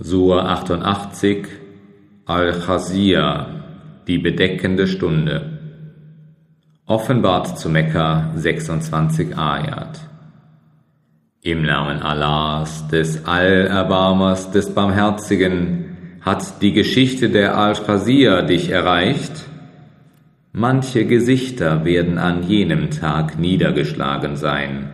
[0.00, 1.48] Sur 88
[2.24, 3.46] Al-Khazir,
[4.06, 5.58] die bedeckende Stunde.
[6.86, 10.00] Offenbart zu Mekka 26 Ayat.
[11.42, 19.44] Im Namen Allahs, des Allerbarmers, des Barmherzigen, hat die Geschichte der Al-Khazir dich erreicht?
[20.52, 24.92] Manche Gesichter werden an jenem Tag niedergeschlagen sein.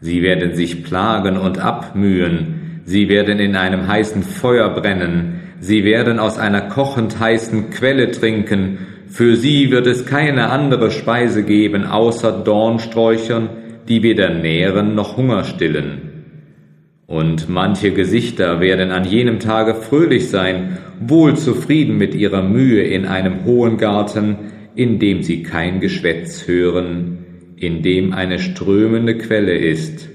[0.00, 6.18] Sie werden sich plagen und abmühen, sie werden in einem heißen Feuer brennen, sie werden
[6.18, 8.78] aus einer kochend heißen Quelle trinken,
[9.08, 13.48] für sie wird es keine andere Speise geben außer Dornsträuchern,
[13.88, 16.14] die weder nähren noch Hunger stillen.
[17.06, 23.04] Und manche Gesichter werden an jenem Tage fröhlich sein, wohl zufrieden mit ihrer Mühe in
[23.04, 24.36] einem hohen Garten,
[24.74, 27.18] in dem sie kein Geschwätz hören,
[27.56, 30.08] in dem eine strömende Quelle ist,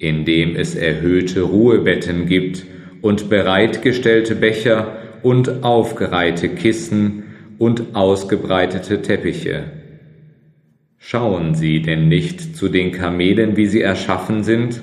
[0.00, 2.64] in dem es erhöhte Ruhebetten gibt
[3.02, 7.24] und bereitgestellte Becher und aufgereihte Kissen
[7.58, 9.64] und ausgebreitete Teppiche.
[10.96, 14.80] Schauen Sie denn nicht zu den Kamelen, wie sie erschaffen sind,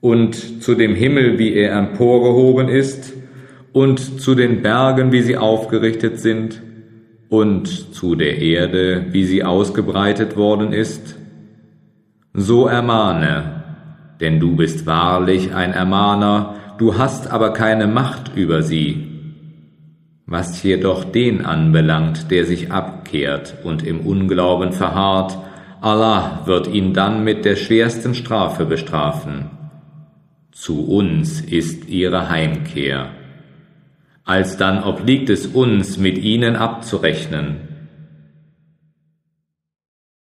[0.00, 3.14] und zu dem Himmel, wie er emporgehoben ist,
[3.72, 6.62] und zu den Bergen, wie sie aufgerichtet sind,
[7.28, 11.16] und zu der Erde, wie sie ausgebreitet worden ist?
[12.34, 13.53] So ermahne,
[14.20, 19.10] denn du bist wahrlich ein Ermahner, du hast aber keine Macht über sie.
[20.26, 25.38] Was jedoch den anbelangt, der sich abkehrt und im Unglauben verharrt,
[25.80, 29.50] Allah wird ihn dann mit der schwersten Strafe bestrafen.
[30.50, 33.10] Zu uns ist ihre Heimkehr.
[34.24, 37.73] Alsdann obliegt es uns, mit ihnen abzurechnen